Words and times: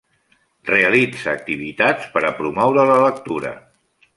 Realitza 0.69 1.29
activitats 1.39 2.09
per 2.17 2.25
a 2.31 2.35
promoure 2.41 2.87
la 2.93 2.99
lectura. 3.05 3.57